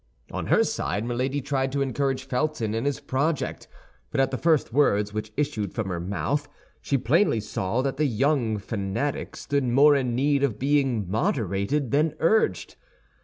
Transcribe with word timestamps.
On 0.31 0.47
her 0.47 0.63
side, 0.63 1.05
Milady 1.05 1.41
tried 1.41 1.71
to 1.73 1.83
encourage 1.83 2.23
Felton 2.23 2.73
in 2.73 2.85
his 2.85 2.99
project; 2.99 3.67
but 4.09 4.19
at 4.19 4.31
the 4.31 4.37
first 4.39 4.73
words 4.73 5.13
which 5.13 5.31
issued 5.37 5.75
from 5.75 5.89
her 5.89 5.99
mouth, 5.99 6.49
she 6.81 6.97
plainly 6.97 7.39
saw 7.39 7.83
that 7.83 7.97
the 7.97 8.05
young 8.07 8.57
fanatic 8.57 9.35
stood 9.35 9.63
more 9.63 9.95
in 9.95 10.15
need 10.15 10.41
of 10.41 10.57
being 10.57 11.07
moderated 11.07 11.91
than 11.91 12.15
urged. 12.17 12.77